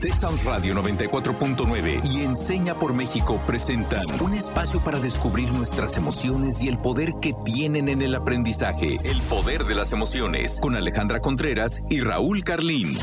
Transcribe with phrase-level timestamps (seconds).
[0.00, 6.68] Texas Radio 94.9 y Enseña por México presentan un espacio para descubrir nuestras emociones y
[6.68, 8.96] el poder que tienen en el aprendizaje.
[9.04, 12.96] El poder de las emociones con Alejandra Contreras y Raúl Carlín.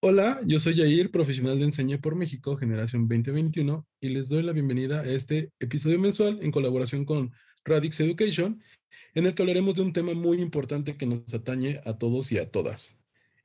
[0.00, 4.52] Hola, yo soy Jair, profesional de Enseña por México, generación 2021, y les doy la
[4.52, 7.32] bienvenida a este episodio mensual en colaboración con
[7.64, 8.62] Radix Education,
[9.14, 12.36] en el que hablaremos de un tema muy importante que nos atañe a todos y
[12.38, 12.98] a todas.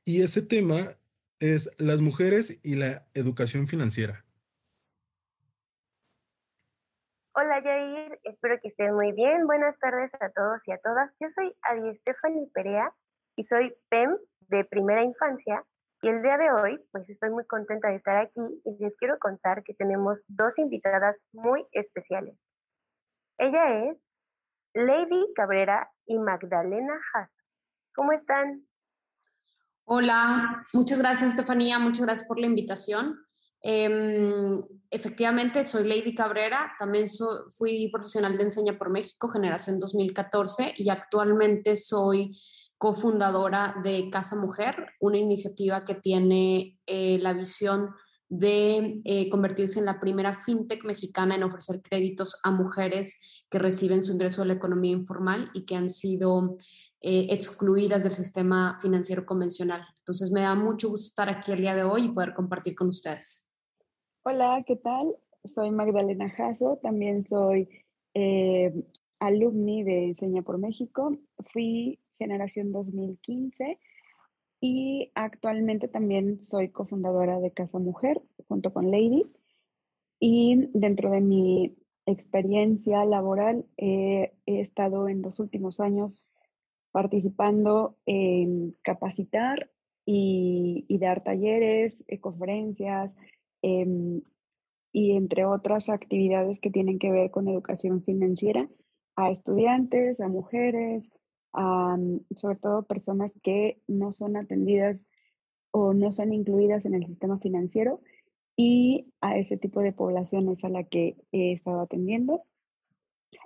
[0.04, 0.94] Y ese tema
[1.40, 4.24] es las mujeres y la educación financiera.
[7.36, 9.46] Hola Jair, espero que estén muy bien.
[9.46, 11.10] Buenas tardes a todos y a todas.
[11.18, 12.92] Yo soy Adi Stephanie Perea
[13.36, 14.16] y soy PEM
[14.48, 15.64] de primera infancia.
[16.02, 19.18] Y el día de hoy, pues estoy muy contenta de estar aquí y les quiero
[19.18, 22.38] contar que tenemos dos invitadas muy especiales.
[23.38, 23.98] Ella es
[24.74, 27.30] Lady Cabrera y Magdalena Haas.
[27.94, 28.64] ¿Cómo están?
[29.86, 33.18] Hola, muchas gracias Estefanía, muchas gracias por la invitación.
[33.60, 37.06] Em, efectivamente, soy Lady Cabrera, también
[37.56, 42.38] fui profesional de Enseña por México, generación 2014, y actualmente soy
[42.78, 47.90] cofundadora de Casa Mujer, una iniciativa que tiene eh, la visión
[48.30, 54.02] de eh, convertirse en la primera fintech mexicana en ofrecer créditos a mujeres que reciben
[54.02, 56.56] su ingreso de la economía informal y que han sido
[57.06, 59.82] eh, excluidas del sistema financiero convencional.
[59.98, 62.88] Entonces me da mucho gusto estar aquí el día de hoy y poder compartir con
[62.88, 63.54] ustedes.
[64.22, 65.14] Hola, ¿qué tal?
[65.44, 67.68] Soy Magdalena Jasso, también soy
[68.14, 68.72] eh,
[69.18, 71.14] alumni de Enseña por México.
[71.44, 73.78] Fui generación 2015
[74.62, 79.26] y actualmente también soy cofundadora de Casa Mujer junto con Lady.
[80.20, 86.23] Y dentro de mi experiencia laboral he estado en los últimos años
[86.94, 89.68] participando en capacitar
[90.06, 93.16] y, dar talleres, eh, conferencias
[93.62, 94.22] em,
[94.92, 98.68] y entre otras actividades que tienen que ver con educación financiera
[99.16, 101.10] a estudiantes, a mujeres,
[101.52, 101.98] a,
[102.36, 105.04] sobre todo personas que no son atendidas
[105.72, 108.00] o no son incluidas en el sistema financiero
[108.56, 112.44] y a ese tipo de poblaciones a la que he estado atendiendo.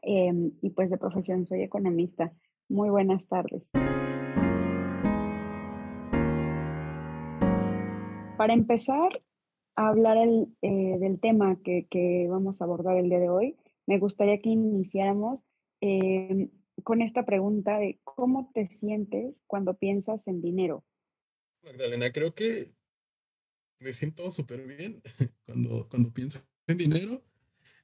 [0.03, 2.35] Em, y pues de profesión soy economista.
[2.69, 3.71] Muy buenas tardes.
[8.37, 9.23] Para empezar
[9.75, 10.19] a hablar
[10.61, 13.57] eh, del tema que, vamos a abordar el día de hoy,
[13.87, 15.45] me gustaría que iniciáramos
[15.81, 16.51] em,
[16.85, 20.85] con esta pregunta de cómo te sientes cuando piensas en dinero.
[21.63, 22.75] Magdalena, creo que
[23.81, 25.01] me siento súper bien
[25.47, 27.23] cuando, cuando pienso en dinero.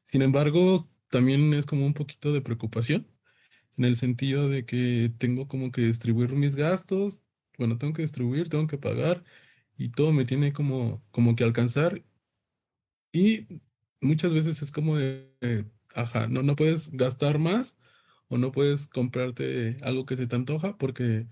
[0.02, 3.13] Sin embargo, también es como un poquito de preocupación
[3.78, 7.22] en el sentido de que tengo como que distribuir mis gastos,
[7.58, 9.24] bueno, tengo que distribuir, tengo que pagar
[9.76, 12.02] y todo me tiene como, como que alcanzar.
[13.12, 13.46] Y
[14.00, 15.30] muchas veces es como de,
[15.94, 17.78] ajá, no, no puedes gastar más
[18.28, 21.28] o no puedes comprarte algo que se te antoja porque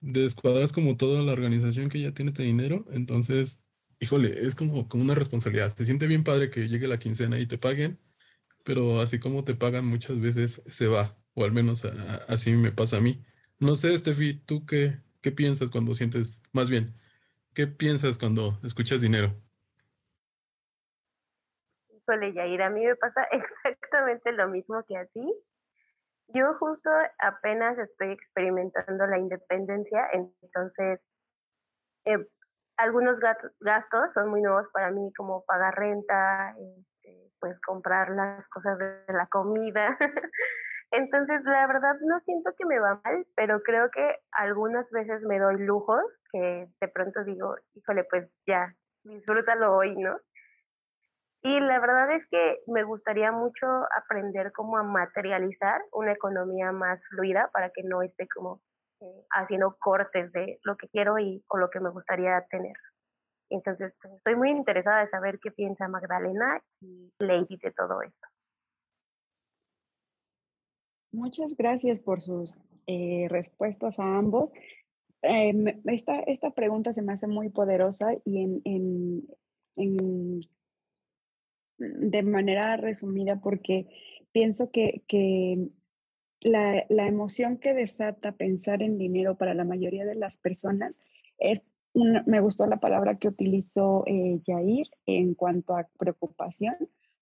[0.00, 3.64] descuadras como toda la organización que ya tiene este dinero, entonces,
[4.00, 5.74] híjole, es como, como una responsabilidad.
[5.74, 8.00] Se siente bien padre que llegue la quincena y te paguen,
[8.64, 11.84] pero así como te pagan muchas veces se va o al menos
[12.28, 13.24] así me pasa a mí.
[13.60, 16.94] No sé, Steffi, ¿tú qué, qué piensas cuando sientes, más bien,
[17.54, 19.32] qué piensas cuando escuchas dinero?
[21.96, 25.34] Híjole, Yair, a mí me pasa exactamente lo mismo que a ti.
[26.28, 31.00] Yo justo apenas estoy experimentando la independencia, entonces
[32.06, 32.26] eh,
[32.76, 33.18] algunos
[33.60, 39.12] gastos son muy nuevos para mí, como pagar renta, este, pues comprar las cosas de
[39.12, 39.96] la comida.
[40.90, 45.38] Entonces, la verdad no siento que me va mal, pero creo que algunas veces me
[45.38, 46.02] doy lujos
[46.32, 48.74] que de pronto digo, híjole, pues ya,
[49.04, 50.16] disfrútalo hoy, ¿no?
[51.42, 53.66] Y la verdad es que me gustaría mucho
[54.00, 58.62] aprender cómo a materializar una economía más fluida para que no esté como
[59.02, 62.76] eh, haciendo cortes de lo que quiero y o lo que me gustaría tener.
[63.50, 68.26] Entonces, pues, estoy muy interesada de saber qué piensa Magdalena y Lady de todo esto.
[71.14, 72.56] Muchas gracias por sus
[72.88, 74.50] eh, respuestas a ambos.
[75.22, 80.40] Em, esta, esta, pregunta se me hace muy poderosa y en, en,
[81.78, 83.86] de manera resumida porque
[84.32, 85.68] pienso que, que
[86.40, 90.94] la, la, emoción que desata pensar en dinero para la mayoría de las personas
[91.38, 91.62] es,
[91.94, 96.74] me gustó la palabra que utilizó eh, Jair en cuanto a preocupación,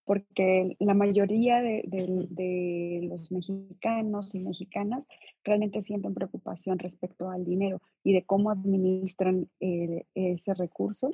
[0.04, 5.06] porque la mayoría de, los mexicanos y mexicanas
[5.44, 11.10] realmente sienten preocupación respecto al dinero y de cómo administran eh, ese recurso.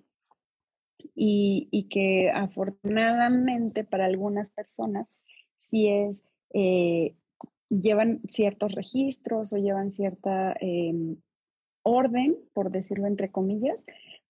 [1.14, 5.06] Y, que afortunadamente para algunas personas
[5.56, 7.14] sí es, eh,
[7.70, 11.16] llevan ciertos registros o llevan cierta em,
[11.82, 13.84] orden, por decirlo entre comillas,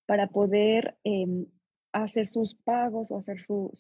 [0.07, 1.47] para poder em,
[1.93, 3.71] hacer sus pagos o hacer su,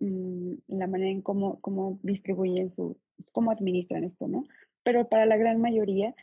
[0.00, 2.96] la manera en cómo, cómo distribuyen su,
[3.32, 4.44] cómo administran esto, ¿no?
[4.82, 6.14] Pero para la gran mayoría,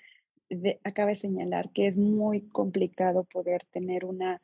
[0.49, 4.41] de, acaba de señalar que es muy complicado poder tener una,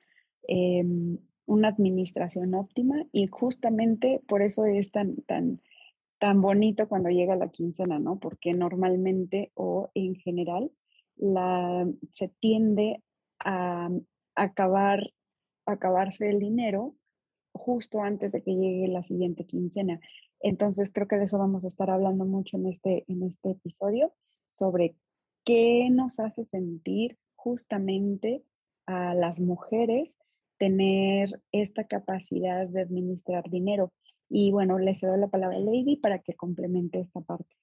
[0.47, 5.61] em, una administración óptima y justamente por eso es tan, tan,
[6.19, 8.19] tan bonito cuando llega la quincena, ¿no?
[8.19, 10.71] Porque normalmente o en general
[11.17, 13.01] la, se tiende
[13.39, 13.89] a
[14.35, 15.13] acabar,
[15.65, 16.95] acabarse el dinero
[17.53, 19.99] justo antes de que llegue la siguiente quincena.
[20.39, 24.13] Entonces creo que de eso vamos a estar hablando mucho en este, en este episodio,
[24.47, 24.95] sobre
[25.43, 28.43] qué nos hace sentir justamente
[28.85, 30.17] a las mujeres
[30.57, 33.91] tener esta capacidad de administrar dinero.
[34.29, 37.55] Y bueno, le cedo la palabra a Lady para que complemente esta parte.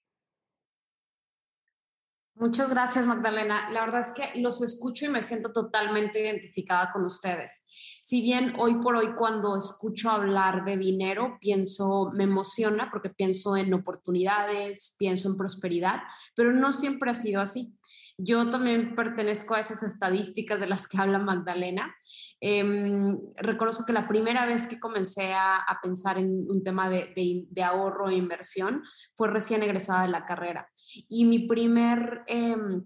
[2.41, 3.69] Muchas gracias, Magdalena.
[3.71, 7.67] La verdad es que los escucho y me siento totalmente identificada con ustedes.
[8.01, 13.57] Si bien hoy por hoy cuando escucho hablar de dinero, pienso, me emociona porque pienso
[13.57, 16.03] en oportunidades, pienso en prosperidad,
[16.37, 17.77] pero no siempre ha sido así.
[18.19, 21.95] Yo también pertenezco a esas estadísticas de las que habla Magdalena
[22.41, 28.09] Em, reconozco que la primera vez que comencé a, pensar en un tema de, ahorro
[28.09, 28.83] e inversión
[29.13, 30.69] fue recién egresada de la carrera.
[31.09, 32.85] Y mi primer em,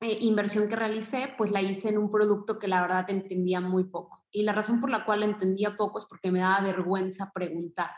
[0.00, 3.84] eh, inversión que realicé, pues la hice en un producto que la verdad entendía muy
[3.84, 4.24] poco.
[4.30, 7.90] Y la razón por la cual entendía poco es porque me daba vergüenza preguntar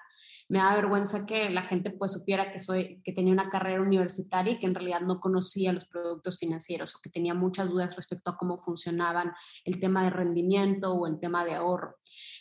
[0.48, 4.54] me da vergüenza que la gente pues supiera que soy que tenía una carrera universitaria
[4.54, 8.30] y que en realidad no conocía los productos financieros o que tenía muchas dudas respecto
[8.30, 9.32] a cómo funcionaban
[9.64, 11.96] el tema de rendimiento o el tema de ahorro.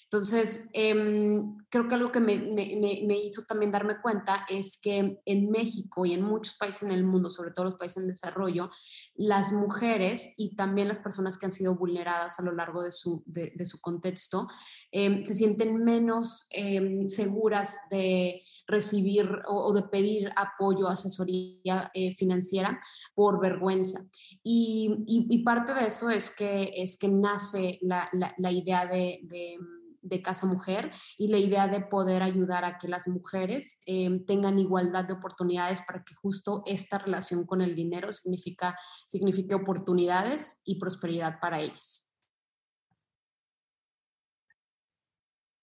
[0.10, 5.20] Entonces, em, creo que algo que me, me, me, hizo también darme cuenta es que
[5.26, 8.70] en México y en muchos países en el mundo, sobre todo los países en desarrollo,
[9.16, 13.22] las mujeres y también las personas que han sido vulneradas a lo largo de su,
[13.26, 14.48] de, de su contexto
[14.92, 22.80] em, se sienten menos em, seguras de recibir o, de pedir apoyo, asesoría eh, financiera
[23.14, 24.06] por vergüenza.
[24.42, 29.20] Y, y, parte de eso es que, es que nace la, la, la idea de,
[29.24, 29.58] de
[30.02, 34.60] de Casa Mujer y la idea de poder ayudar a que las mujeres em, tengan
[34.60, 40.80] igualdad de oportunidades para que justo esta relación con el dinero significa, signifique oportunidades y
[40.80, 42.08] prosperidad para ellas.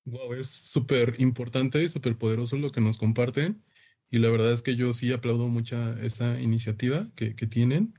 [0.06, 3.64] Wow, es súper importante y súper poderoso lo que nos comparten.
[4.10, 7.98] Y la verdad es que yo sí aplaudo mucho esa iniciativa que, que tienen,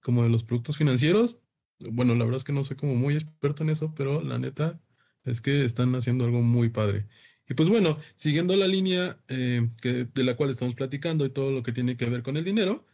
[0.00, 1.40] como de los productos financieros.
[1.80, 4.80] Bueno, la verdad es que no soy como muy experto en eso, pero la neta,
[5.24, 7.06] es que están haciendo algo muy padre.
[7.48, 11.62] Y pues bueno, siguiendo la línea eh, de la cual estamos platicando y todo lo
[11.62, 12.84] que tiene que ver con el dinero,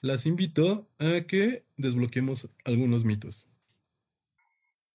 [0.00, 3.48] las invito a que desbloqueemos algunos mitos.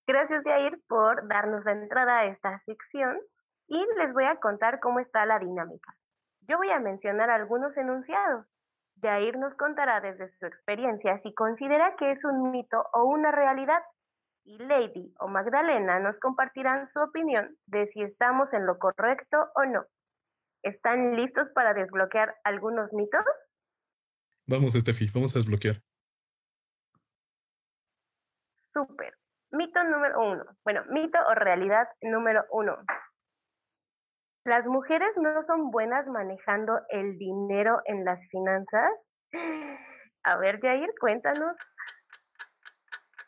[0.06, 3.18] Gracias, Jair, por darnos la entrada a esta sección
[3.66, 5.94] y les voy a contar cómo está la dinámica.
[6.48, 8.46] Yo voy a mencionar algunos enunciados.
[9.02, 13.80] Jair nos contará desde su experiencia si considera que es un mito o una realidad
[14.48, 19.64] y Lady o Magdalena nos compartirán su opinión de si estamos en lo correcto o
[19.66, 19.84] no.
[20.62, 23.24] ¿Están listos para desbloquear algunos mitos?
[24.46, 25.76] Vamos, Estefi, vamos a desbloquear.
[28.72, 29.14] Súper.
[29.50, 30.44] Mito número uno.
[30.64, 32.78] Bueno, mito o realidad número uno.
[34.44, 38.90] ¿Las mujeres no son buenas manejando el dinero en las finanzas?
[40.24, 41.54] A ver, Jair, cuéntanos.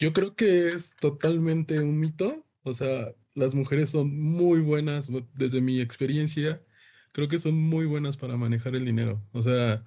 [0.01, 2.47] Yo creo que es totalmente un mito.
[2.63, 6.63] O sea, las mujeres son muy buenas, desde mi experiencia,
[7.13, 9.27] creo que son muy buenas para manejar el dinero.
[9.33, 9.85] O sea,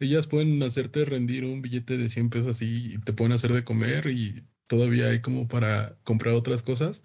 [0.00, 3.64] ellas pueden hacerte rendir un billete de 100 pesos así y te pueden hacer de
[3.64, 7.04] comer y todavía hay como para comprar otras cosas.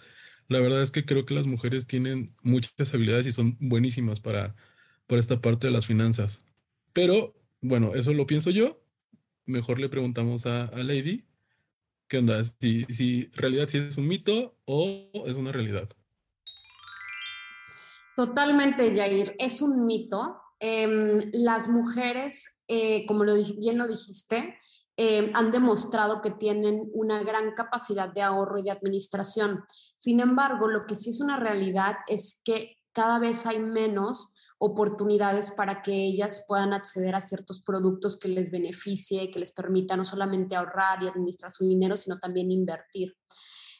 [0.50, 4.55] La verdad es que creo que las mujeres tienen muchas habilidades y son buenísimas para,
[5.07, 6.46] para esta parte de las finanzas.
[6.93, 8.84] Pero bueno, eso lo pienso yo.
[9.46, 11.27] Mejor le preguntamos a, a Lady
[12.07, 12.41] ¿Qué onda?
[12.43, 15.89] Si, si realidad si es un mito o es una realidad.
[18.15, 19.35] Totalmente, Jair.
[19.37, 20.41] Es un mito.
[20.59, 23.25] Em, las mujeres, eh, como
[23.57, 24.57] bien lo dijiste,
[24.95, 29.63] em, han demostrado que tienen una gran capacidad de ahorro y de administración.
[29.97, 35.51] Sin embargo, lo que sí es una realidad es que cada vez hay menos oportunidades
[35.51, 40.05] para que ellas puedan acceder a ciertos productos que les beneficie, que les permita no
[40.05, 43.15] solamente ahorrar y administrar su dinero, sino también invertir.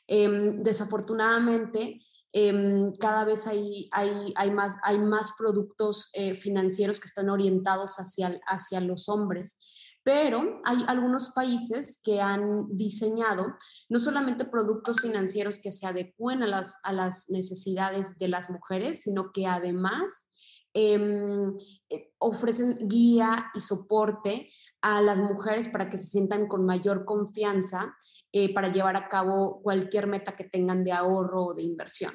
[0.07, 2.00] Em, desafortunadamente,
[2.31, 7.96] em, cada vez hay, hay, hay, más, hay más productos eh, financieros que están orientados
[7.98, 9.60] hacia, hacia los hombres
[10.07, 13.57] pero hay algunos países que han diseñado
[13.89, 19.01] no solamente productos financieros que se adecúen a las, a las necesidades de las mujeres,
[19.01, 20.37] sino que además em,
[20.79, 24.48] eh, ofrecen guía y soporte
[24.79, 27.96] a las mujeres para que se sientan con mayor confianza
[28.31, 32.13] eh, para llevar a cabo cualquier meta que tengan de ahorro o de inversión.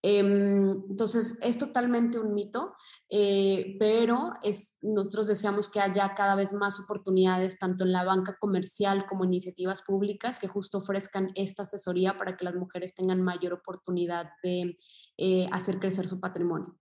[0.00, 2.76] Em, entonces, es totalmente un mito,
[3.10, 8.36] eh, pero es, nosotros deseamos que haya cada vez más oportunidades, tanto en la banca
[8.38, 13.54] comercial como iniciativas públicas, que justo ofrezcan esta asesoría para que las mujeres tengan mayor
[13.54, 14.76] oportunidad de
[15.50, 16.78] hacer crecer su patrimonio.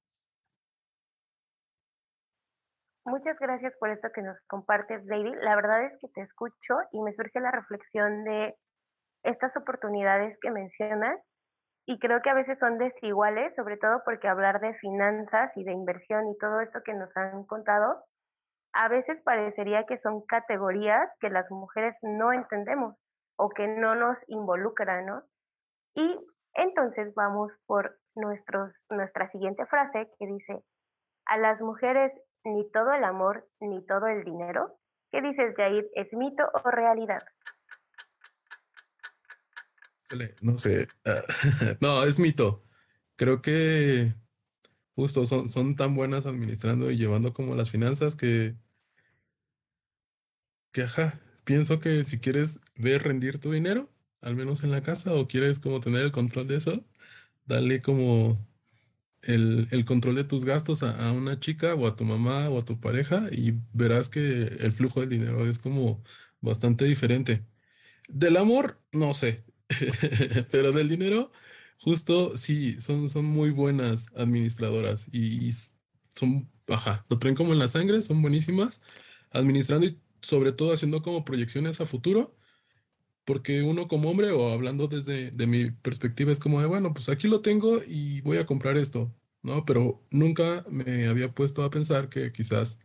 [3.08, 5.34] Muchas gracias por esto que nos compartes, David.
[5.40, 8.54] La verdad es que te escucho y me surge la reflexión de
[9.24, 11.18] estas oportunidades que mencionas
[11.86, 15.72] y creo que a veces son desiguales, sobre todo porque hablar de finanzas y de
[15.72, 18.04] inversión y todo esto que nos han contado,
[18.74, 22.94] a veces parecería que son categorías que las mujeres no entendemos
[23.38, 25.24] o que no nos involucran.
[25.96, 26.14] Y
[26.56, 30.62] entonces vamos por nuestros, nuestra siguiente frase que dice,
[31.26, 32.12] a las mujeres
[32.48, 34.80] ni todo el amor ni todo el dinero.
[35.12, 35.90] ¿Qué dices, Jair?
[35.96, 37.20] ¿Es mito o realidad?
[40.42, 40.88] No sé.
[41.06, 41.22] Ah,
[41.82, 42.64] no, es mito.
[43.16, 44.14] Creo que
[44.96, 48.56] justo son, tan buenas administrando y llevando como las finanzas que,
[50.72, 53.90] que, ajá, pienso que si quieres ver rendir tu dinero,
[54.22, 56.84] al menos en la casa, o quieres como tener el control de eso,
[57.46, 58.38] dale como
[59.24, 62.66] el, control de tus gastos a, a, una chica o a tu mamá o a
[62.66, 66.04] tu pareja y verás que el flujo del dinero es como
[66.42, 67.46] bastante diferente.
[68.08, 69.44] Del amor, no sé.
[70.52, 71.32] Pero del dinero,
[71.80, 75.52] justo sí, son, son muy buenas administradoras y,
[76.10, 78.82] son, ajá, lo traen como en la sangre, son buenísimas
[79.32, 82.37] administrando y sobre todo haciendo como proyecciones a futuro,
[83.28, 87.10] porque uno como hombre o hablando desde de mi perspectiva es como de, bueno, pues
[87.10, 89.66] aquí lo tengo y voy a comprar esto, ¿no?
[89.66, 92.80] Pero nunca me había puesto a pensar que quizás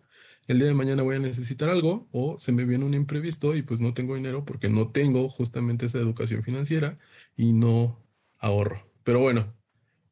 [0.49, 3.62] el día de mañana voy a necesitar algo o se me viene un imprevisto y
[3.62, 6.99] pues no tengo dinero porque no tengo justamente esa educación financiera
[7.37, 8.04] y no
[8.40, 8.84] ahorro.
[9.04, 9.54] Pero bueno,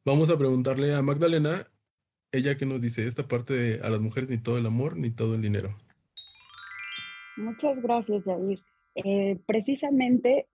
[0.05, 1.67] vamos a preguntarle a Magdalena,
[2.31, 5.11] ella que nos dice esta parte de a las mujeres ni todo el amor ni
[5.11, 5.77] todo el dinero.
[7.35, 8.70] Muchas gracias, Jair.
[8.95, 10.47] Eh, precisamente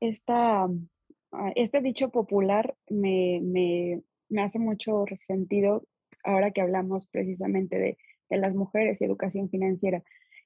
[0.00, 0.68] esta,
[1.32, 5.84] ah, este dicho popular me, me, me hace mucho sentido
[6.24, 10.02] ahora que hablamos precisamente de de las mujeres y educación financiera.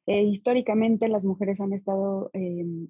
[0.06, 2.88] Eh, históricamente las mujeres han estado em,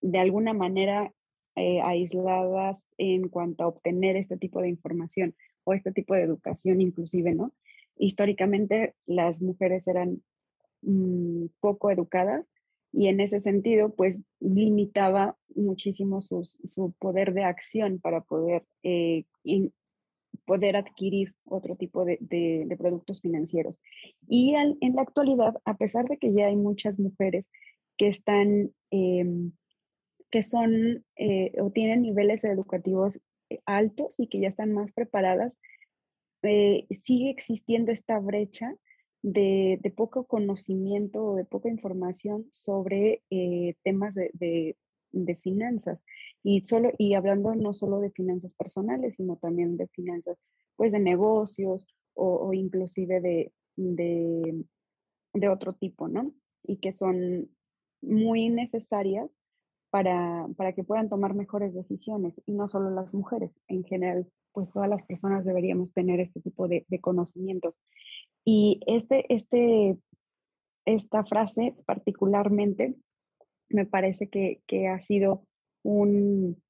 [0.00, 1.12] de alguna manera
[1.56, 6.80] eh, aisladas en cuanto a obtener este tipo de información o este tipo de educación
[6.80, 7.52] inclusive, ¿no?
[7.96, 10.22] Históricamente las mujeres eran
[10.82, 12.44] mm, poco educadas
[12.96, 19.24] y en ese sentido pues limitaba muchísimo su poder de acción para poder eh,
[20.46, 23.78] poder adquirir otro tipo de, productos financieros.
[24.28, 27.46] Y en la actualidad, a pesar de que ya hay muchas mujeres
[27.96, 29.52] que están, em,
[30.30, 33.20] que son eh, o tienen niveles educativos
[33.50, 35.56] eh, altos y que ya están más preparadas,
[36.90, 38.74] sigue existiendo esta brecha
[39.24, 43.22] de, poco conocimiento o de poca información sobre
[43.82, 44.76] temas de,
[45.12, 46.04] de finanzas.
[46.42, 50.38] Y solo y hablando no solo de finanzas personales sino también de finanzas
[50.76, 57.48] pues de negocios o, inclusive de, de, otro tipo no y que son
[58.02, 59.30] muy necesarias
[59.90, 63.58] para, para que puedan tomar mejores decisiones y no solo las mujeres.
[63.68, 67.74] En general pues todas las personas deberíamos tener este tipo de, de conocimientos
[68.44, 69.96] y este este
[70.84, 72.94] esta frase particularmente
[73.70, 75.46] me parece que, ha sido
[75.82, 76.62] un,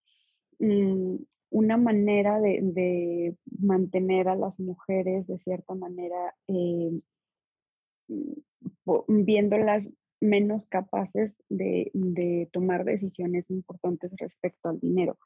[0.58, 1.16] mm,
[1.50, 7.00] una manera de, mantener a las mujeres de cierta manera eh,
[9.08, 15.18] viéndolas menos capaces de, tomar decisiones importantes respecto al dinero.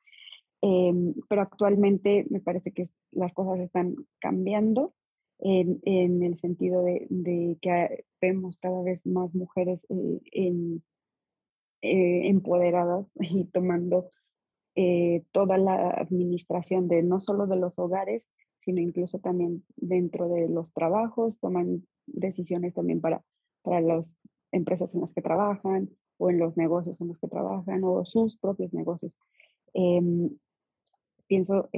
[0.61, 4.93] Em, pero actualmente me parece que las cosas están cambiando
[5.41, 10.81] en, el sentido de, que vemos cada vez más mujeres eh,
[11.83, 14.09] eh, empoderadas y tomando
[14.75, 18.29] eh, toda la administración de no solo de los hogares,
[18.61, 23.23] sino incluso también dentro de los trabajos, toman decisiones también para,
[23.63, 24.15] para las
[24.53, 28.37] empresas en las que trabajan o en los negocios en los que trabajan o sus
[28.37, 29.17] propios negocios.
[29.75, 30.31] Em,
[31.29, 31.69] pienso,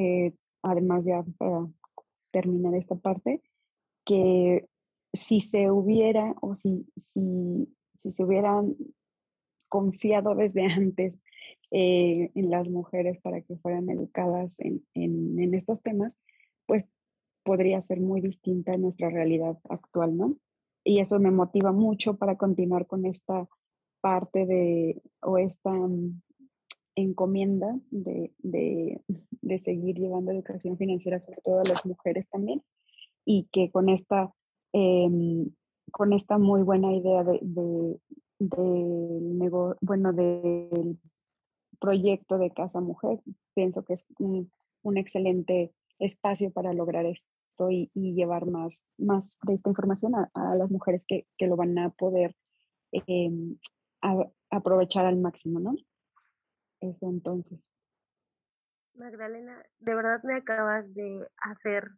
[0.62, 1.68] además ya para
[2.30, 3.42] terminar esta parte,
[4.10, 4.66] que
[5.12, 8.74] si se hubiera o si, si, si se hubieran
[9.68, 11.20] confiado desde antes
[11.70, 16.18] eh, en las mujeres para que fueran educadas en, en, estos temas,
[16.66, 16.88] pues
[17.44, 20.36] podría ser muy distinta nuestra realidad actual, ¿no?
[20.82, 23.46] Y eso me motiva mucho para continuar con esta
[24.00, 26.20] parte de, o esta mm,
[26.96, 29.00] encomienda de, de,
[29.40, 32.60] de, seguir llevando educación financiera, sobre todo a las mujeres también,
[33.24, 34.32] y que con esta,
[34.72, 35.08] eh,
[35.92, 38.00] con esta muy buena idea de, del
[39.80, 40.98] bueno, del
[41.78, 43.20] proyecto de Casa Mujer,
[43.54, 44.50] pienso que es un,
[44.82, 50.54] un excelente espacio para lograr esto y, llevar más, más de esta información a, a
[50.54, 52.34] las mujeres que, que, lo van a poder
[54.02, 55.74] a, aprovechar al máximo, ¿no?
[56.80, 57.58] Eso entonces.
[58.94, 61.90] Magdalena, de verdad me acabas de hacer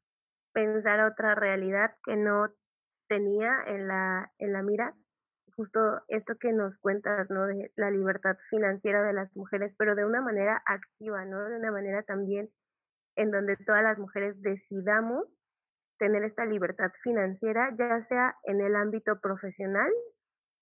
[0.53, 2.49] pensar otra realidad que no
[3.09, 4.95] tenía en la, en la mira.
[5.55, 7.47] Justo esto que nos cuentas, ¿no?
[7.47, 11.45] De la libertad financiera de las mujeres, pero de una manera activa, ¿no?
[11.45, 12.49] De una manera también
[13.17, 15.27] en donde todas las mujeres decidamos
[15.99, 19.91] tener esta libertad financiera, ya sea en el ámbito profesional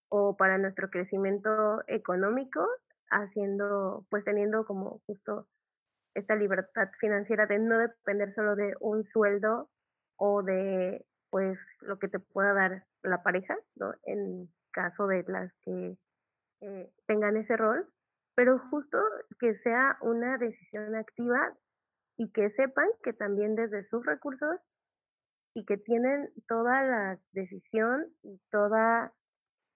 [0.09, 2.67] o para nuestro crecimiento económico,
[3.11, 5.47] haciendo, pues teniendo como justo
[6.15, 9.71] esta libertad financiera de no depender solo de un sueldo
[10.21, 13.95] o de pues lo que te pueda dar la pareja, ¿no?
[14.05, 15.97] En caso de las que
[16.61, 17.89] eh, tengan ese rol,
[18.35, 18.99] pero justo
[19.39, 21.55] que sea una decisión activa
[22.19, 24.61] y que sepan que también desde sus recursos
[25.55, 29.13] y que tienen toda la decisión y toda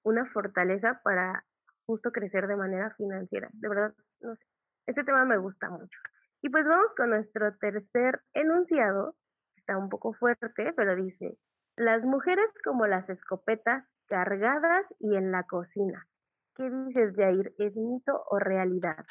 [0.05, 1.45] una fortaleza para
[1.87, 3.49] justo crecer de manera financiera.
[3.55, 4.45] De verdad, no sé,
[4.87, 5.99] este tema me gusta mucho.
[6.43, 9.17] Y pues vamos con nuestro tercer enunciado,
[9.65, 10.47] está un poco fuerte,
[10.77, 11.39] pero dice,
[11.77, 16.07] las mujeres como las escopetas cargadas y en la cocina.
[16.55, 17.55] ¿Qué dices, Jair?
[17.59, 19.05] ¿Es mito o realidad?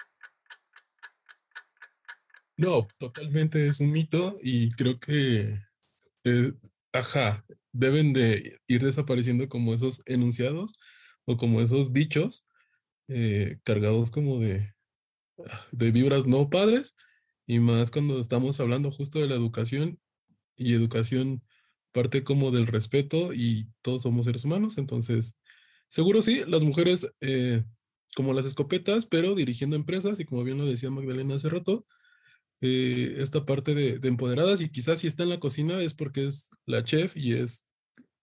[2.56, 5.58] No, totalmente es un mito y creo que,
[6.24, 6.54] eh,
[6.94, 10.80] ajá, deben de ir desapareciendo como esos enunciados
[11.26, 12.48] o como esos dichos
[13.08, 14.76] eh, cargados como de,
[15.72, 16.96] de vibras no padres
[17.48, 20.00] y más cuando estamos hablando justo de la educación
[20.56, 21.44] y educación
[21.92, 25.38] parte como del respeto y todos somos seres humanos, entonces
[25.88, 27.64] seguro sí, las mujeres eh,
[28.16, 31.86] como las escopetas, pero dirigiendo empresas y como bien lo decía Magdalena hace rato,
[32.62, 36.26] eh, esta parte de, de, empoderadas y quizás si está en la cocina es porque
[36.26, 37.68] es la chef y es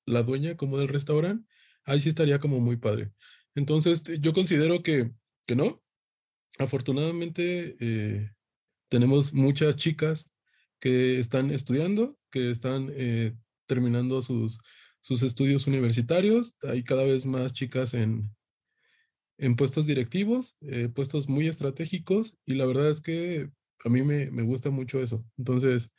[0.07, 1.47] la dueña como del restaurante,
[1.85, 3.13] ahí sí estaría como muy padre.
[3.55, 5.13] Entonces yo considero que,
[5.47, 5.83] que no.
[6.59, 8.31] Afortunadamente eh,
[8.89, 10.33] tenemos muchas chicas
[10.79, 13.35] que están estudiando, que están eh,
[13.67, 14.59] terminando sus,
[15.01, 16.57] sus estudios universitarios.
[16.63, 18.35] Hay cada vez más chicas en,
[19.39, 23.51] en puestos directivos, eh, puestos muy estratégicos y la verdad es que
[23.85, 25.25] a mí me, me gusta mucho eso.
[25.39, 25.93] Entonces,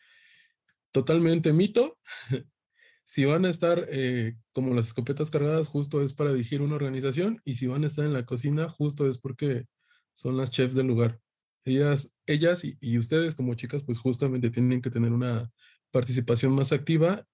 [0.92, 1.98] totalmente mito.
[3.04, 7.42] si van a estar eh, como las escopetas cargadas, justo es para dirigir una organización
[7.44, 9.66] y si van a estar en la cocina, justo es porque
[10.14, 11.20] son las chefs del lugar.
[11.66, 15.52] Ellas, ellas y, y ustedes como chicas, pues justamente tienen que tener una
[15.92, 17.28] participación más activa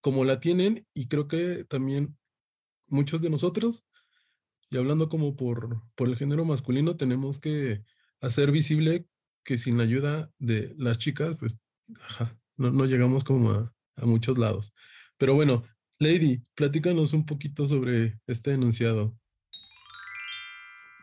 [0.00, 2.16] como la tienen y creo que también
[2.88, 3.84] muchos de nosotros,
[4.70, 7.84] y hablando como por, por el género masculino, tenemos que
[8.20, 9.06] hacer visible
[9.44, 11.60] que sin la ayuda de las chicas, pues
[12.56, 14.74] no, no, llegamos como a, a, muchos lados.
[15.16, 15.64] Pero bueno,
[15.98, 19.16] Lady, platícanos un poquito sobre este enunciado.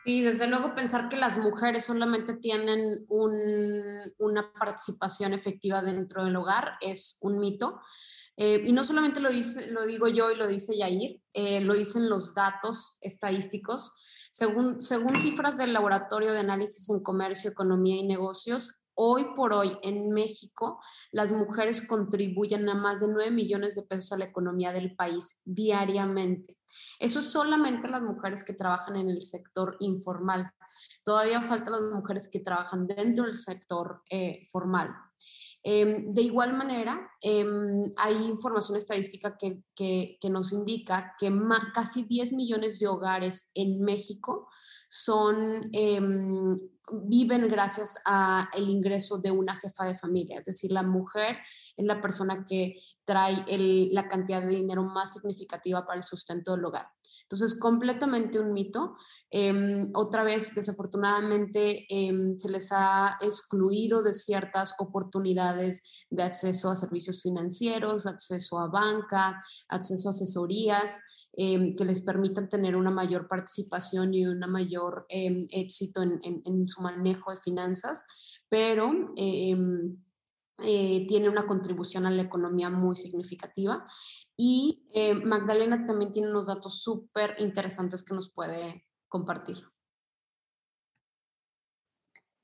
[0.03, 3.33] Y desde luego pensar que las mujeres solamente tienen un,
[4.17, 7.79] una participación efectiva dentro del hogar es un mito.
[8.37, 11.75] Eh, y no solamente lo, dice, lo digo yo y lo dice Yair, eh, lo
[11.75, 13.93] dicen los datos estadísticos.
[14.31, 19.77] Según, según cifras del Laboratorio de Análisis en Comercio, Economía y Negocios, hoy por hoy
[19.83, 20.79] en México
[21.11, 25.41] las mujeres contribuyen a más de 9 millones de pesos a la economía del país
[25.45, 26.57] diariamente.
[26.99, 30.51] Eso es solamente las mujeres que trabajan en el sector informal.
[31.03, 34.93] Todavía faltan las mujeres que trabajan dentro del sector eh, formal.
[35.63, 37.45] Eh, de igual manera, eh,
[37.97, 41.31] hay información estadística que, que, nos indica que
[41.73, 44.49] casi 10 millones de hogares en México
[44.89, 46.01] son, eh,
[46.91, 51.37] viven gracias a el ingreso de una jefa de familia, es decir, la mujer
[51.77, 52.75] es la persona que
[53.05, 53.45] trae
[53.91, 56.87] la cantidad de dinero más significativa para el sustento del hogar.
[57.23, 58.97] Entonces, completamente un mito.
[59.29, 66.75] Em, otra vez, desafortunadamente, em, se les ha excluido de ciertas oportunidades de acceso a
[66.75, 69.37] servicios financieros, acceso a banca,
[69.69, 70.99] acceso a asesorías.
[71.33, 76.81] Em, que les permitan tener una mayor participación y un mayor em, éxito en, su
[76.81, 78.05] manejo de finanzas,
[78.49, 79.97] pero em,
[80.61, 83.85] eh, tiene una contribución a la economía muy significativa.
[84.35, 89.57] Y eh, Magdalena también tiene unos datos súper interesantes que nos puede compartir.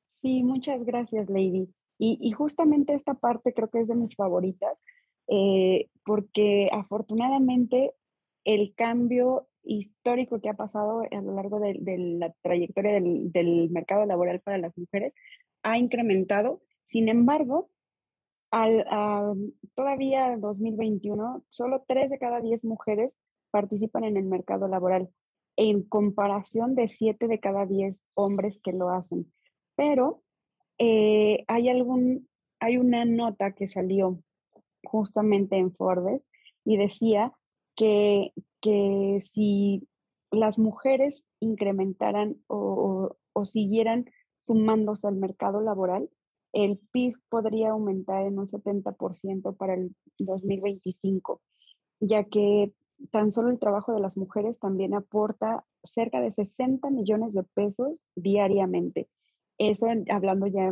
[0.05, 1.69] Sí, muchas gracias, Lady.
[1.99, 4.79] Y, justamente esta parte creo que es de mis favoritas,
[5.27, 7.95] eh, porque afortunadamente
[8.47, 11.75] el cambio histórico que ha pasado a lo largo de,
[12.17, 15.13] la trayectoria del, mercado laboral para las mujeres
[15.63, 16.61] ha incrementado.
[16.81, 17.69] Sin embargo,
[18.49, 18.85] al,
[19.75, 23.17] todavía 2021, solo 3 de cada 10 mujeres
[23.51, 25.09] participan en el mercado laboral,
[25.57, 29.29] en comparación de 7 de cada 10 hombres que lo hacen.
[29.75, 30.23] Pero
[30.77, 32.29] eh, hay, algún,
[32.61, 34.23] hay una nota que salió
[34.85, 36.21] justamente en Forbes
[36.63, 37.33] y decía
[37.77, 39.87] que, que si
[40.29, 44.05] las mujeres incrementaran o, o, siguieran
[44.41, 46.09] sumándose al mercado laboral,
[46.51, 51.41] el PIB podría aumentar en un 70% para el 2025,
[52.01, 52.73] ya que
[53.11, 58.01] tan solo el trabajo de las mujeres también aporta cerca de 60 millones de pesos
[58.15, 59.07] diariamente.
[59.57, 60.71] Eso hablando ya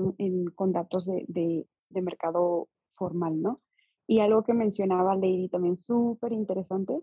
[0.55, 3.61] con datos de, de, mercado formal, ¿no?
[4.07, 7.01] Y algo que mencionaba Lady también súper interesante,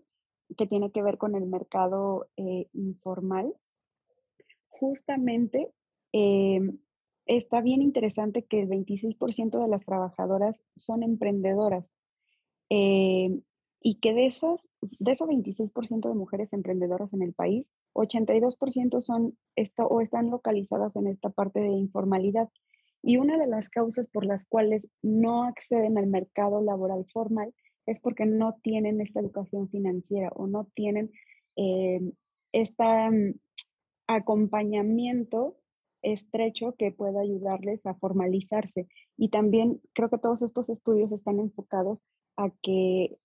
[0.57, 3.53] que tiene que ver con el mercado eh, informal.
[4.69, 5.71] Justamente
[6.11, 6.77] em,
[7.25, 11.85] está bien interesante que el 26% de las trabajadoras son emprendedoras
[12.69, 13.41] em,
[13.81, 19.37] y que de esas, de esos 26% de mujeres emprendedoras en el país, 82% son
[19.55, 22.49] esto, o están localizadas en esta parte de informalidad.
[23.03, 27.53] Y una de las causas por las cuales no acceden al mercado laboral formal
[27.85, 31.11] es porque no tienen esta educación financiera o no tienen
[32.53, 32.83] este
[34.07, 35.57] acompañamiento
[36.01, 38.87] estrecho que pueda ayudarles a formalizarse.
[39.17, 42.03] Y también creo que todos estos estudios están enfocados
[42.37, 43.17] a que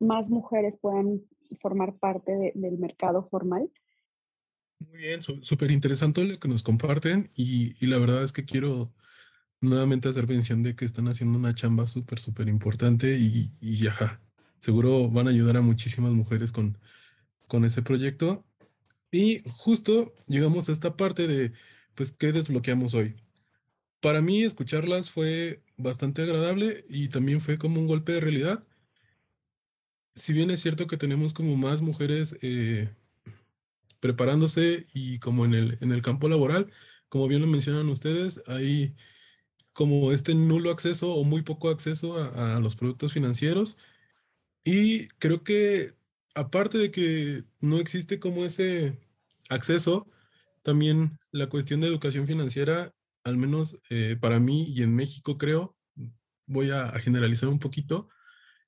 [0.00, 1.22] más mujeres puedan
[1.60, 3.70] formar parte del mercado formal.
[4.78, 8.92] Muy bien, súper interesante lo que nos comparten y, la verdad es que quiero
[9.66, 14.22] nuevamente hacer mención de que están haciendo una chamba súper, súper importante y, y ajá,
[14.58, 16.78] seguro van a ayudar a muchísimas mujeres con,
[17.48, 18.44] con ese proyecto.
[19.10, 21.52] Y justo llegamos a esta parte de,
[21.94, 23.16] pues, ¿qué desbloqueamos hoy?
[24.00, 28.64] Para mí escucharlas fue bastante agradable y también fue como un golpe de realidad.
[30.14, 32.90] Si bien es cierto que tenemos como más mujeres eh,
[34.00, 36.72] preparándose y como en el, en el campo laboral,
[37.08, 38.94] como bien lo mencionan ustedes, hay
[39.76, 43.76] como este nulo acceso o muy poco acceso a, los productos financieros.
[44.64, 45.92] Y creo que
[46.34, 48.98] aparte de que no existe como ese
[49.50, 50.08] acceso,
[50.62, 55.76] también la cuestión de educación financiera, al menos eh, para mí y en México creo,
[56.46, 58.08] voy a, generalizar un poquito,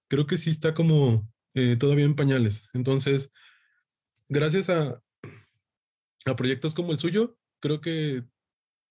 [0.08, 2.64] creo que sí está como eh, todavía en pañales.
[2.74, 3.32] Entonces,
[4.28, 5.02] gracias a,
[6.26, 8.24] a proyectos como el suyo, creo que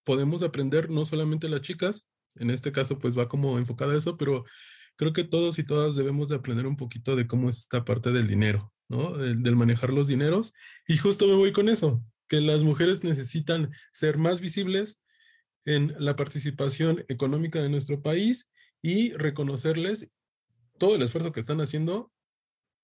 [0.03, 2.06] podemos aprender no solamente las chicas,
[2.39, 4.45] en este caso pues va como enfocada a eso, pero
[4.97, 8.11] creo que todos y todas debemos de aprender un poquito de cómo es esta parte
[8.11, 9.15] del dinero, ¿no?
[9.17, 10.53] Del, manejar los dineros.
[10.87, 15.01] Y justo me voy con eso, que las mujeres necesitan ser más visibles
[15.65, 20.09] en la participación económica de nuestro país y reconocerles
[20.77, 22.11] todo el esfuerzo que están haciendo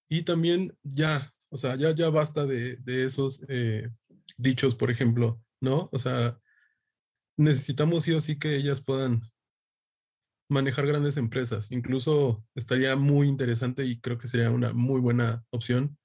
[0.08, 3.89] y también ya, o sea, ya, ya basta de, de esos eh,
[4.38, 5.89] dichos, por ejemplo, ¿no?
[5.92, 6.38] O sea,
[7.38, 9.22] necesitamos sí o sí que ellas puedan
[10.54, 11.72] manejar grandes empresas.
[11.72, 15.98] Incluso estaría muy interesante y creo que sería una muy buena opción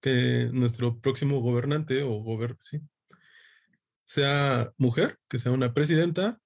[0.00, 2.80] que nuestro próximo gobernante o gober ¿sí?
[4.04, 6.40] sea mujer, que sea una presidenta.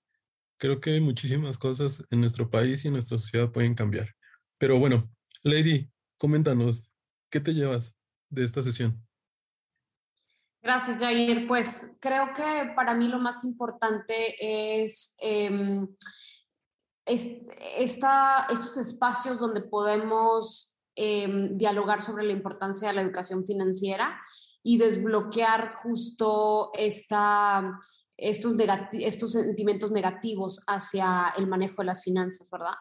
[0.58, 4.14] Creo que muchísimas cosas en nuestro país y en nuestra sociedad pueden cambiar.
[4.58, 5.10] Pero bueno,
[5.42, 6.90] Lady, coméntanos,
[7.30, 7.94] ¿qué te llevas
[8.28, 9.04] de esta sesión?
[10.62, 11.46] Gracias, Jair.
[11.46, 14.34] Pues creo que para mí lo más importante
[14.82, 15.86] es em,
[17.06, 24.20] esta, estos espacios donde podemos em, dialogar sobre la importancia de la educación financiera
[24.62, 27.78] y desbloquear justo esta,
[28.16, 28.54] estos,
[28.92, 32.74] estos sentimientos negativos hacia el manejo de las finanzas, ¿verdad?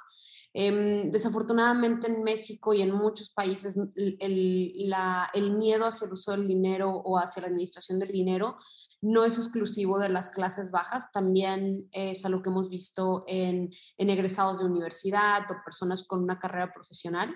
[0.56, 6.48] Em, desafortunadamente en México y en muchos países el, el, miedo hacia el uso del
[6.48, 8.58] dinero o hacia la administración del dinero
[9.04, 14.60] no es exclusivo de las clases bajas, también es algo que hemos visto en, egresados
[14.60, 17.36] de universidad o personas con una carrera profesional.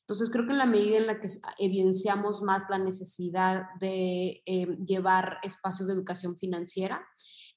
[0.00, 4.84] Entonces, creo que en la medida en la que evidenciamos más la necesidad de em,
[4.84, 7.02] llevar espacios de educación financiera,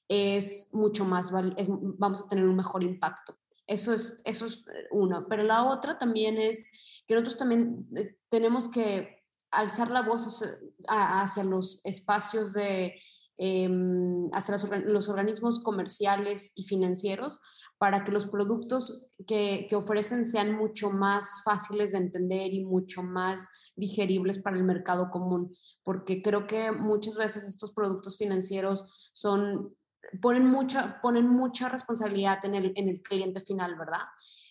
[0.08, 3.38] es mucho más, vamos a tener un mejor impacto.
[3.66, 5.26] Eso es, eso es eh, uno.
[5.28, 6.66] Pero la otra también es
[7.06, 9.20] que nosotros también eh, tenemos que
[9.50, 10.42] alzar la voz
[10.88, 12.94] hacia, los espacios de,
[13.42, 17.40] em, hacia los organismos comerciales y financieros
[17.80, 23.02] para que los productos que, que, ofrecen sean mucho más fáciles de entender y mucho
[23.02, 29.74] más digeribles para el mercado común, porque creo que muchas veces estos productos financieros son,
[30.20, 34.04] ponen, mucha, ponen mucha responsabilidad en el, en el cliente final, ¿verdad?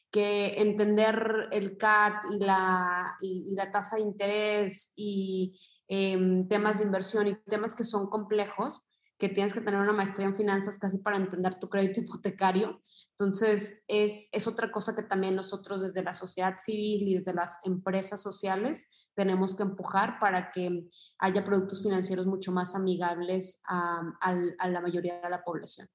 [0.09, 5.55] Que entender el CAT y la, y, la tasa de interés y
[5.89, 8.87] em, temas de inversión y temas que son complejos,
[9.19, 12.79] que tienes que tener una maestría en finanzas casi para entender tu crédito hipotecario.
[13.11, 17.59] Entonces, es, es otra cosa que también nosotros desde la sociedad civil y desde las
[17.65, 20.87] empresas sociales tenemos que empujar para que
[21.19, 25.87] haya productos financieros mucho más amigables a, a, la mayoría de la población.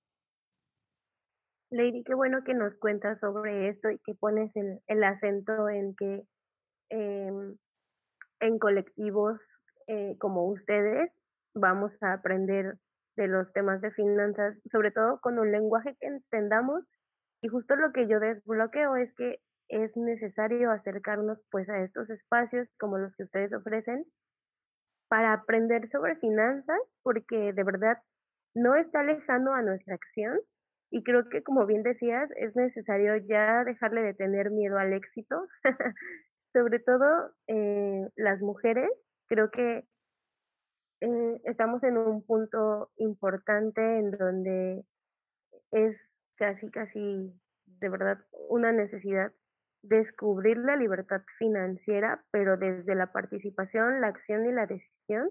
[1.71, 5.97] Lady, qué bueno que nos cuentas sobre esto y que pones el, el acento en
[5.97, 6.29] que
[6.91, 7.57] em,
[8.41, 9.41] en colectivos
[9.87, 11.11] eh, como ustedes
[11.55, 12.77] vamos a aprender
[13.17, 16.85] de los temas de finanzas, sobre todo con un lenguaje que entendamos.
[17.43, 22.69] Y justo lo que yo desbloqueo es que es necesario acercarnos pues a estos espacios
[22.79, 24.05] como los que ustedes ofrecen
[25.09, 27.99] para aprender sobre finanzas, porque de verdad
[28.55, 30.39] no está lejano a nuestra acción
[30.91, 35.47] y creo que como bien decías, es necesario ya dejarle de tener miedo al éxito,
[36.53, 38.89] sobre todo eh, las mujeres,
[39.29, 39.85] creo que
[41.01, 44.85] eh, estamos en un punto importante en donde
[45.71, 45.97] es
[46.37, 47.33] casi, casi
[47.67, 49.33] de verdad una necesidad
[49.83, 55.31] descubrir la libertad financiera, pero desde la participación, la acción y la decisión.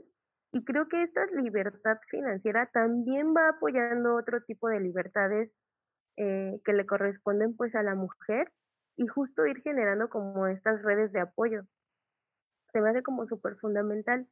[0.52, 5.52] Y creo que esta libertad financiera también va apoyando otro tipo de libertades
[6.18, 8.52] eh, que le corresponden pues a la mujer
[8.96, 11.64] y justo ir generando como estas redes de apoyo.
[12.74, 14.28] Se me hace como súper fundamental.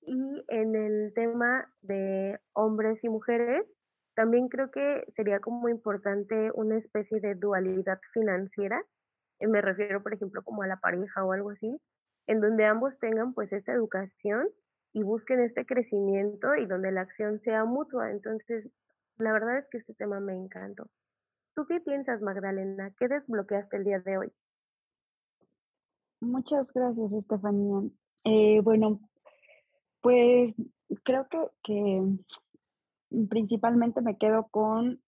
[0.00, 3.66] Y en el tema de hombres y mujeres,
[4.14, 8.82] también creo que sería como importante una especie de dualidad financiera.
[9.40, 11.80] Me refiero, por ejemplo, como a la pareja o algo así,
[12.26, 14.48] en donde ambos tengan pues esta educación
[14.92, 18.10] y busquen este crecimiento y donde la acción sea mutua.
[18.10, 18.68] Entonces,
[19.18, 20.88] la verdad es que este tema me encantó.
[21.54, 22.92] ¿Tú qué piensas, Magdalena?
[22.98, 24.32] ¿Qué desbloqueaste el día de hoy?
[26.20, 27.82] Muchas gracias, Estefanía.
[28.24, 29.00] Eh, bueno,
[30.00, 30.54] pues
[31.02, 31.28] creo
[31.62, 32.02] que,
[33.28, 35.00] principalmente me quedo con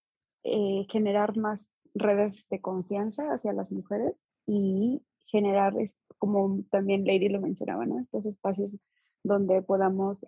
[0.43, 5.73] eh, generar más redes de confianza hacia las mujeres y generar,
[6.17, 7.99] como también Lady lo mencionaba, ¿no?
[7.99, 8.75] estos espacios
[9.23, 10.25] donde podamos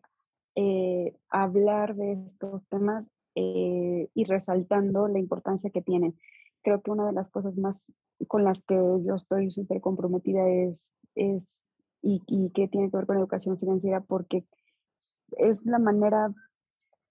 [0.55, 6.17] eh, hablar de estos temas eh, y resaltando la importancia que tienen.
[6.61, 7.93] Creo que una de las cosas más
[8.27, 11.65] con las que yo estoy súper comprometida es, es
[12.01, 14.45] y, y que tiene que ver con educación financiera porque
[15.37, 16.33] es la manera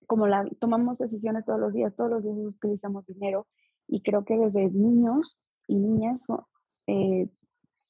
[0.06, 3.46] como la tomamos decisiones todos los días, todos los días utilizamos dinero
[3.86, 6.26] y creo que desde niños y niñas
[6.86, 7.28] eh,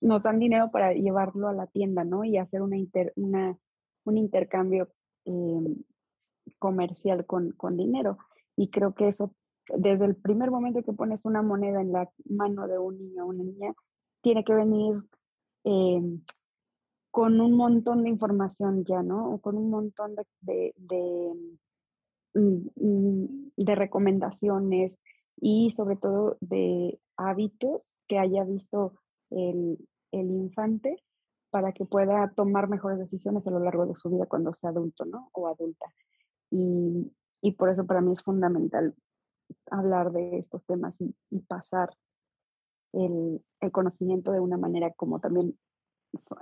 [0.01, 2.25] nos dan dinero para llevarlo a la tienda, ¿no?
[2.25, 2.77] Y hacer una,
[3.17, 3.59] una
[4.05, 4.89] un intercambio
[5.25, 5.77] em,
[6.59, 8.19] comercial con, con dinero.
[8.57, 9.35] Y creo que eso,
[9.69, 13.29] desde el primer momento que pones una moneda en la mano de un niño o
[13.29, 13.75] una niña,
[14.21, 15.03] tiene que venir
[15.65, 16.01] eh,
[17.11, 19.35] con un montón de información ya, ¿no?
[19.35, 21.33] O con un montón de, de,
[22.35, 24.99] mm, mm, de, recomendaciones
[25.37, 28.95] y sobre todo de hábitos que haya visto
[29.31, 29.79] el,
[30.13, 31.03] el, infante
[31.51, 35.05] para que pueda tomar mejores decisiones a lo largo de su vida cuando sea adulto,
[35.05, 35.29] ¿no?
[35.33, 35.87] O adulta.
[36.51, 38.95] Y, y por eso para mí es fundamental
[39.71, 41.91] hablar de estos temas y, pasar
[42.93, 45.57] el, conocimiento de una manera como también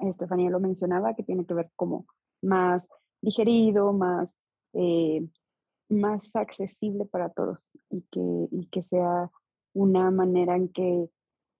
[0.00, 2.06] Estefanía lo mencionaba, que tiene que ver como
[2.42, 2.88] más
[3.20, 4.36] digerido, más,
[4.72, 5.28] eh,
[5.88, 9.30] más accesible para todos y que, y que sea
[9.72, 11.08] una manera en que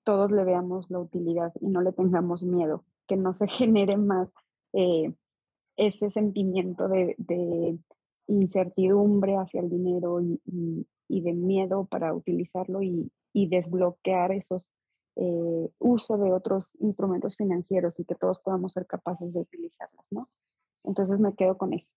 [0.04, 4.32] todos le veamos la utilidad y no le tengamos miedo, que no se genere más
[4.72, 5.14] eh,
[5.76, 7.14] ese sentimiento de
[8.30, 10.86] incertidumbre hacia el dinero y,
[11.18, 14.68] de miedo para utilizarlo y, desbloquear esos
[15.16, 20.28] eh, uso de otros instrumentos financieros y que todos podamos ser capaces de utilizarlas, ¿no?
[20.84, 21.92] Entonces me quedo con eso.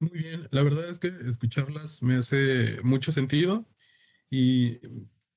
[0.00, 3.64] Muy bien, la verdad es que escucharlas me hace mucho sentido
[4.30, 4.80] y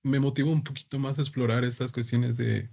[0.04, 2.70] me motiva un poquito más a explorar estas cuestiones de,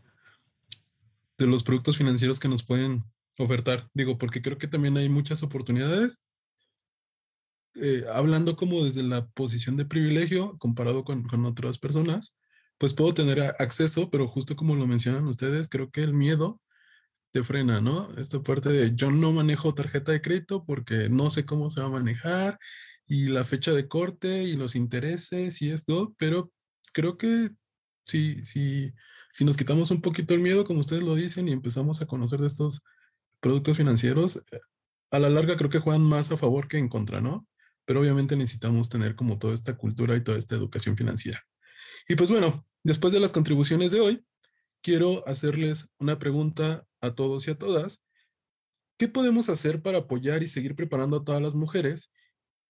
[1.39, 3.05] de los productos financieros que nos pueden
[3.39, 3.89] ofertar.
[3.95, 6.23] Digo, porque creo que también hay muchas oportunidades.
[7.75, 12.37] Eh, hablando como desde la posición de privilegio comparado con, con otras personas,
[12.79, 16.61] pues puedo tener acceso, pero justo como lo mencionan ustedes, creo que el miedo
[17.33, 18.11] te frena, ¿no?
[18.19, 21.87] Esta parte de yo no manejo tarjeta de crédito porque no sé cómo se va
[21.89, 22.59] a manejar
[23.07, 26.53] y la fecha de corte y los intereses y esto, pero
[26.93, 27.51] creo que
[28.05, 28.93] sí, sí,
[29.33, 32.41] si nos quitamos un poquito el miedo, como ustedes lo dicen, y empezamos a conocer
[32.41, 32.83] de estos
[33.41, 34.43] productos financieros,
[35.11, 37.47] a la larga creo que juegan más a favor que en contra, ¿no?
[37.85, 41.43] Pero obviamente necesitamos tener como toda esta cultura y toda esta educación financiera.
[42.09, 44.27] Y pues bueno, después de las contribuciones de hoy,
[44.83, 48.03] quiero hacerles una pregunta a todos y a todas.
[48.99, 52.13] ¿Qué podemos hacer para apoyar y seguir preparando a todas las mujeres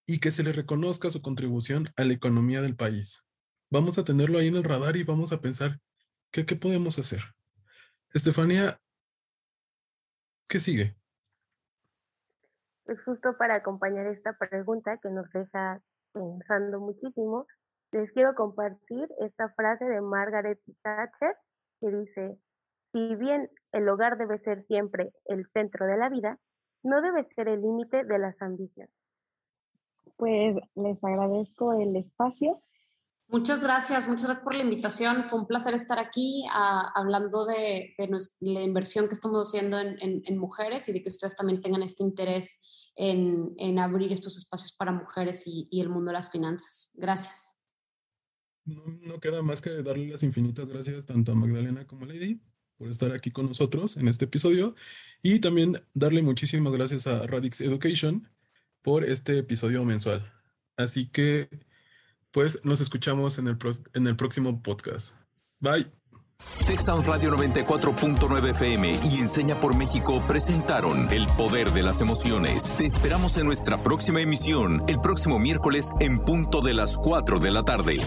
[0.07, 3.25] y que se les reconozca su contribución a la economía del país?
[3.71, 5.81] Vamos a tenerlo ahí en el radar y vamos a pensar,
[6.31, 7.23] ¿qué, qué podemos hacer?
[8.13, 8.81] Estefanía,
[10.49, 11.02] ¿qué sigue?
[13.05, 15.81] Justo para acompañar esta pregunta que nos deja
[16.13, 17.47] pensando muchísimo,
[17.93, 21.37] les quiero compartir esta frase de Margaret Thatcher
[21.81, 22.39] que dice,
[22.93, 26.39] si bien el hogar debe ser siempre el centro de la vida,
[26.83, 28.95] no debe ser el límite de las ambiciones.
[30.17, 32.61] Pues les agradezco el espacio.
[33.33, 35.25] Muchas gracias, muchas gracias por la invitación.
[35.29, 37.97] Fue un placer estar aquí ah, hablando de,
[38.41, 42.61] la inversión que estamos haciendo en, mujeres y de que ustedes también tengan este interés
[42.95, 46.91] en, abrir estos espacios para mujeres y, y el mundo de las finanzas.
[46.95, 47.59] Gracias.
[48.65, 52.41] No, queda más que darle las infinitas gracias tanto a Magdalena como a Lady
[52.77, 54.75] por estar aquí con nosotros en este episodio
[55.23, 58.29] y también darle muchísimas gracias a Radix Education
[58.83, 60.33] por este episodio mensual.
[60.77, 61.49] Así que,
[62.33, 63.59] pues nos escuchamos en el,
[63.95, 65.15] en el próximo podcast.
[65.61, 65.87] Bye.
[66.67, 72.73] Texas Radio 94.9 FM y Enseña por México presentaron El Poder de las Emociones.
[72.77, 77.51] Te esperamos en nuestra próxima emisión, el próximo miércoles en punto de las 4 de
[77.51, 78.01] la tarde.